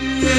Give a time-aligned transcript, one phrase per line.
[0.00, 0.37] Yeah.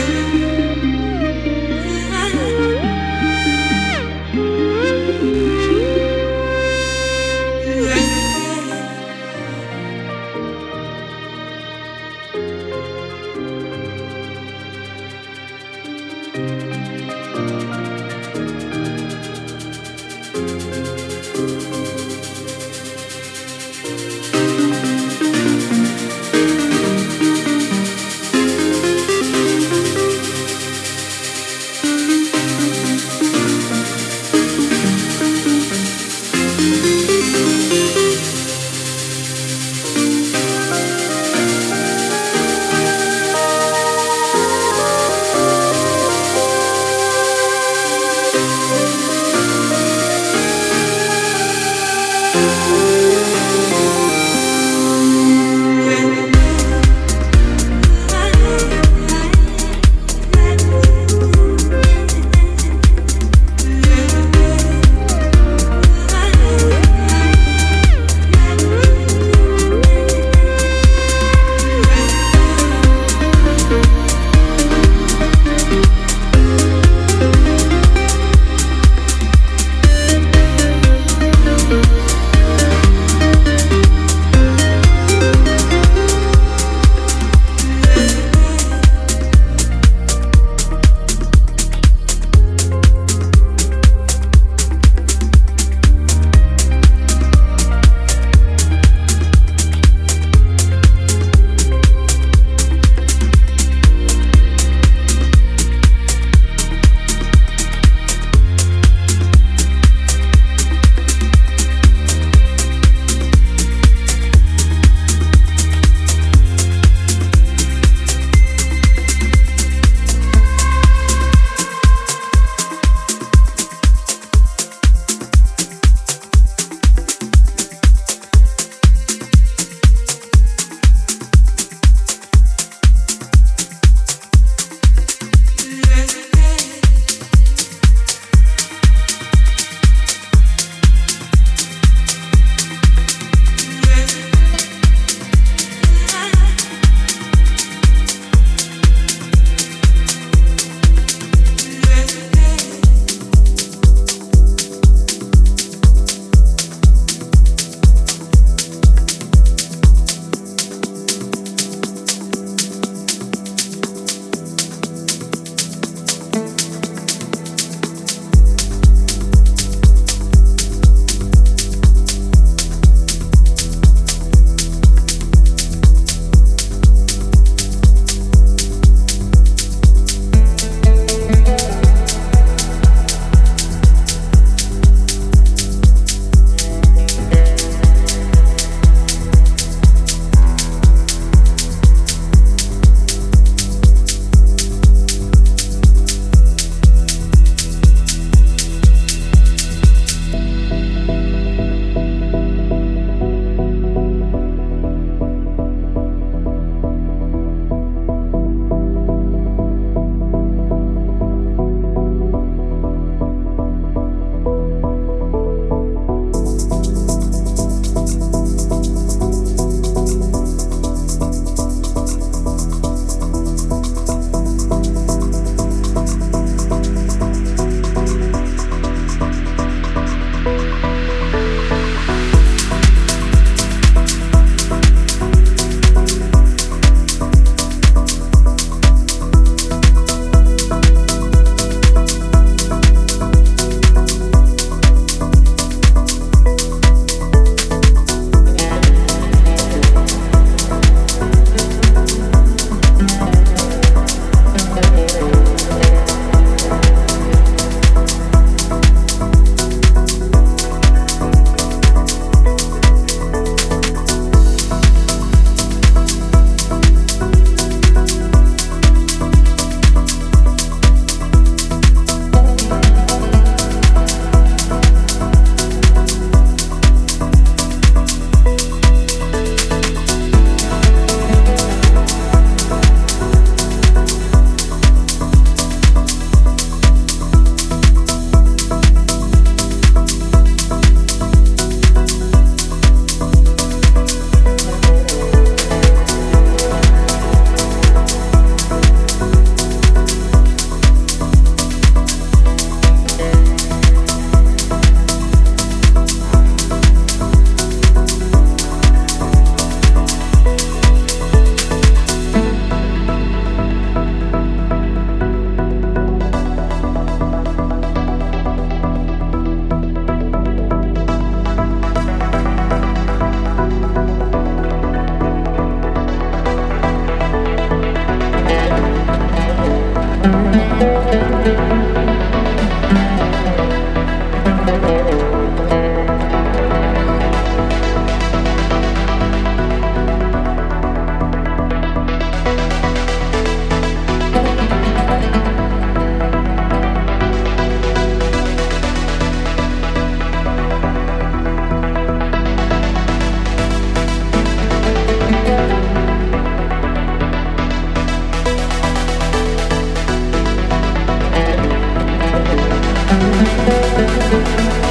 [363.40, 364.89] Música